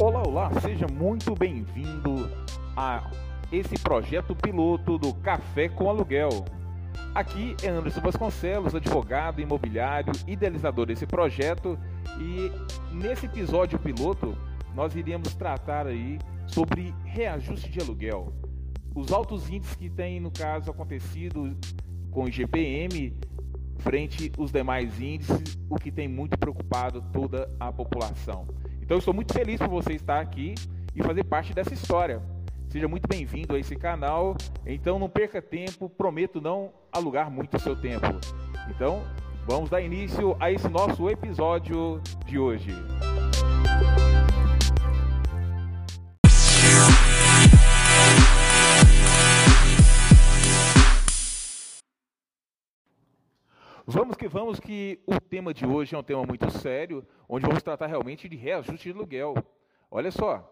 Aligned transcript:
Olá, 0.00 0.22
olá, 0.26 0.60
seja 0.62 0.86
muito 0.88 1.34
bem-vindo 1.34 2.30
a 2.74 3.10
esse 3.52 3.78
projeto 3.78 4.34
piloto 4.34 4.96
do 4.96 5.12
Café 5.12 5.68
com 5.68 5.90
Aluguel. 5.90 6.46
Aqui 7.14 7.54
é 7.62 7.68
Anderson 7.68 8.00
Vasconcelos, 8.00 8.74
advogado 8.74 9.42
imobiliário, 9.42 10.10
idealizador 10.26 10.86
desse 10.86 11.06
projeto, 11.06 11.78
e 12.18 12.50
nesse 12.94 13.26
episódio 13.26 13.78
piloto 13.78 14.34
nós 14.74 14.96
iremos 14.96 15.34
tratar 15.34 15.86
aí 15.86 16.18
sobre 16.46 16.94
reajuste 17.04 17.70
de 17.70 17.80
aluguel. 17.80 18.32
Os 18.94 19.12
altos 19.12 19.50
índices 19.50 19.76
que 19.76 19.90
têm, 19.90 20.18
no 20.18 20.30
caso, 20.30 20.70
acontecido 20.70 21.54
com 22.10 22.24
o 22.24 22.28
IGPM 22.28 23.14
frente 23.76 24.32
aos 24.38 24.50
demais 24.50 24.98
índices, 24.98 25.58
o 25.68 25.76
que 25.76 25.92
tem 25.92 26.08
muito 26.08 26.38
preocupado 26.38 27.02
toda 27.12 27.54
a 27.60 27.70
população. 27.70 28.46
Então 28.90 28.96
eu 28.96 28.98
estou 28.98 29.14
muito 29.14 29.32
feliz 29.32 29.56
por 29.60 29.68
você 29.68 29.92
estar 29.92 30.18
aqui 30.18 30.52
e 30.96 31.00
fazer 31.00 31.22
parte 31.22 31.54
dessa 31.54 31.72
história. 31.72 32.20
Seja 32.68 32.88
muito 32.88 33.06
bem-vindo 33.06 33.54
a 33.54 33.58
esse 33.60 33.76
canal. 33.76 34.36
Então 34.66 34.98
não 34.98 35.08
perca 35.08 35.40
tempo, 35.40 35.88
prometo 35.88 36.40
não 36.40 36.72
alugar 36.90 37.30
muito 37.30 37.56
o 37.56 37.60
seu 37.60 37.76
tempo. 37.76 38.18
Então, 38.68 39.04
vamos 39.46 39.70
dar 39.70 39.80
início 39.80 40.36
a 40.40 40.50
esse 40.50 40.68
nosso 40.68 41.08
episódio 41.08 42.00
de 42.26 42.36
hoje. 42.36 42.74
Vamos 53.92 54.16
que 54.16 54.28
vamos, 54.28 54.60
que 54.60 55.00
o 55.04 55.20
tema 55.20 55.52
de 55.52 55.66
hoje 55.66 55.96
é 55.96 55.98
um 55.98 56.02
tema 56.02 56.22
muito 56.22 56.48
sério, 56.48 57.04
onde 57.28 57.44
vamos 57.44 57.60
tratar 57.60 57.88
realmente 57.88 58.28
de 58.28 58.36
reajuste 58.36 58.84
de 58.84 58.96
aluguel. 58.96 59.34
Olha 59.90 60.12
só, 60.12 60.48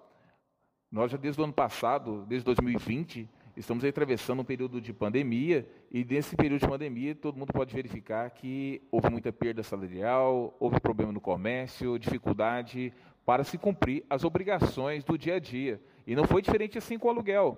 nós 0.91 1.13
já 1.13 1.17
desde 1.17 1.41
o 1.41 1.45
ano 1.45 1.53
passado, 1.53 2.27
desde 2.27 2.45
2020, 2.47 3.31
estamos 3.57 3.85
atravessando 3.85 4.41
um 4.41 4.45
período 4.45 4.81
de 4.81 4.93
pandemia, 4.93 5.71
e 5.89 6.05
nesse 6.05 6.35
período 6.35 6.63
de 6.63 6.67
pandemia 6.67 7.15
todo 7.15 7.39
mundo 7.39 7.53
pode 7.53 7.73
verificar 7.73 8.29
que 8.31 8.83
houve 8.91 9.09
muita 9.09 9.33
perda 9.33 9.63
salarial, 9.63 10.57
houve 10.59 10.81
problema 10.81 11.13
no 11.13 11.21
comércio, 11.21 11.97
dificuldade 11.97 12.93
para 13.25 13.45
se 13.45 13.57
cumprir 13.57 14.05
as 14.11 14.25
obrigações 14.25 15.05
do 15.05 15.17
dia 15.17 15.37
a 15.37 15.39
dia. 15.39 15.81
E 16.05 16.17
não 16.17 16.27
foi 16.27 16.43
diferente 16.43 16.77
assim 16.77 16.99
com 16.99 17.07
o 17.07 17.11
aluguel. 17.13 17.57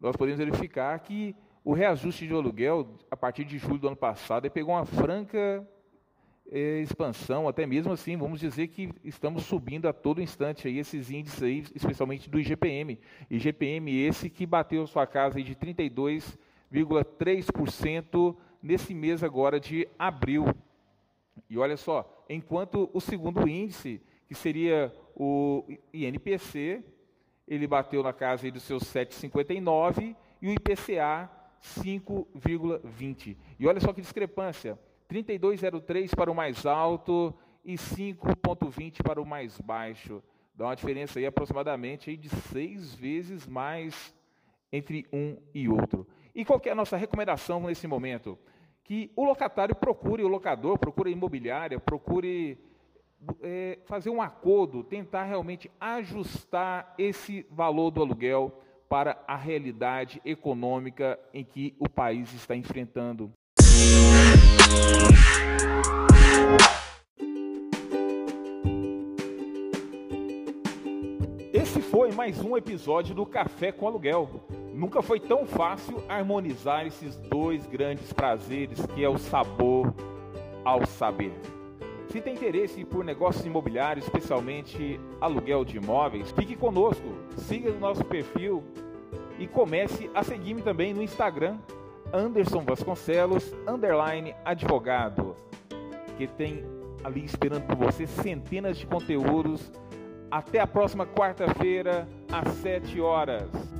Nós 0.00 0.16
podemos 0.16 0.40
verificar 0.40 0.98
que 0.98 1.36
o 1.66 1.74
reajuste 1.74 2.26
de 2.28 2.32
aluguel, 2.32 2.88
a 3.10 3.16
partir 3.16 3.44
de 3.44 3.58
julho 3.58 3.80
do 3.80 3.88
ano 3.88 3.96
passado, 3.96 4.48
pegou 4.48 4.72
uma 4.72 4.86
franca 4.86 5.68
eh, 6.48 6.78
expansão, 6.80 7.48
até 7.48 7.66
mesmo 7.66 7.92
assim, 7.92 8.16
vamos 8.16 8.38
dizer 8.38 8.68
que 8.68 8.88
estamos 9.02 9.42
subindo 9.42 9.88
a 9.88 9.92
todo 9.92 10.22
instante 10.22 10.68
aí 10.68 10.78
esses 10.78 11.10
índices 11.10 11.42
aí, 11.42 11.64
especialmente 11.74 12.30
do 12.30 12.38
IGPM. 12.38 13.00
IGPM 13.28 13.98
esse 13.98 14.30
que 14.30 14.46
bateu 14.46 14.86
sua 14.86 15.08
casa 15.08 15.42
de 15.42 15.56
32,3% 15.56 18.36
nesse 18.62 18.94
mês 18.94 19.24
agora 19.24 19.58
de 19.58 19.88
abril. 19.98 20.44
E 21.50 21.58
olha 21.58 21.76
só, 21.76 22.24
enquanto 22.30 22.88
o 22.92 23.00
segundo 23.00 23.48
índice, 23.48 24.00
que 24.28 24.36
seria 24.36 24.94
o 25.16 25.64
INPC, 25.92 26.84
ele 27.48 27.66
bateu 27.66 28.04
na 28.04 28.12
casa 28.12 28.46
aí 28.46 28.52
dos 28.52 28.62
seus 28.62 28.84
7,59 28.84 30.14
e 30.40 30.46
o 30.46 30.52
IPCA 30.52 31.28
5,20. 31.62 33.36
E 33.58 33.66
olha 33.66 33.80
só 33.80 33.92
que 33.92 34.00
discrepância: 34.00 34.78
32,03 35.10 36.14
para 36.14 36.30
o 36.30 36.34
mais 36.34 36.66
alto 36.66 37.34
e 37.64 37.74
5,20 37.74 39.02
para 39.02 39.20
o 39.20 39.26
mais 39.26 39.60
baixo. 39.60 40.22
Dá 40.54 40.66
uma 40.66 40.76
diferença 40.76 41.18
aí 41.18 41.26
aproximadamente 41.26 42.10
aí 42.10 42.16
de 42.16 42.30
seis 42.30 42.94
vezes 42.94 43.46
mais 43.46 44.14
entre 44.72 45.06
um 45.12 45.36
e 45.54 45.68
outro. 45.68 46.06
E 46.34 46.44
qual 46.44 46.60
é 46.64 46.70
a 46.70 46.74
nossa 46.74 46.96
recomendação 46.96 47.60
nesse 47.60 47.86
momento? 47.86 48.38
Que 48.84 49.10
o 49.16 49.24
locatário 49.24 49.74
procure, 49.74 50.22
o 50.22 50.28
locador 50.28 50.78
procure 50.78 51.10
a 51.10 51.12
imobiliária, 51.12 51.80
procure 51.80 52.58
é, 53.42 53.78
fazer 53.84 54.10
um 54.10 54.22
acordo, 54.22 54.84
tentar 54.84 55.24
realmente 55.24 55.70
ajustar 55.80 56.94
esse 56.98 57.46
valor 57.50 57.90
do 57.90 58.02
aluguel 58.02 58.62
para 58.88 59.22
a 59.26 59.36
realidade 59.36 60.20
econômica 60.24 61.18
em 61.32 61.44
que 61.44 61.74
o 61.78 61.88
país 61.88 62.32
está 62.32 62.54
enfrentando. 62.54 63.30
Esse 71.52 71.80
foi 71.80 72.12
mais 72.12 72.40
um 72.40 72.56
episódio 72.56 73.14
do 73.14 73.26
Café 73.26 73.72
com 73.72 73.86
Aluguel. 73.86 74.28
Nunca 74.74 75.02
foi 75.02 75.18
tão 75.18 75.46
fácil 75.46 76.02
harmonizar 76.08 76.86
esses 76.86 77.16
dois 77.16 77.66
grandes 77.66 78.12
prazeres 78.12 78.84
que 78.94 79.02
é 79.02 79.08
o 79.08 79.18
sabor 79.18 79.94
ao 80.64 80.84
saber. 80.86 81.32
Se 82.08 82.20
tem 82.20 82.34
interesse 82.34 82.84
por 82.84 83.04
negócios 83.04 83.44
imobiliários, 83.44 84.06
especialmente 84.06 85.00
aluguel 85.20 85.64
de 85.64 85.76
imóveis, 85.76 86.30
fique 86.32 86.56
conosco, 86.56 87.04
siga 87.36 87.70
o 87.70 87.78
nosso 87.78 88.04
perfil 88.04 88.62
e 89.38 89.46
comece 89.46 90.10
a 90.14 90.22
seguir-me 90.22 90.62
também 90.62 90.94
no 90.94 91.02
Instagram, 91.02 91.58
Anderson 92.12 92.62
Vasconcelos, 92.62 93.54
underline 93.66 94.34
advogado, 94.44 95.34
que 96.16 96.26
tem 96.26 96.64
ali 97.02 97.24
esperando 97.24 97.66
por 97.66 97.76
você 97.76 98.06
centenas 98.06 98.76
de 98.78 98.86
conteúdos. 98.86 99.70
Até 100.30 100.60
a 100.60 100.66
próxima 100.66 101.06
quarta-feira, 101.06 102.08
às 102.32 102.48
7 102.54 103.00
horas. 103.00 103.75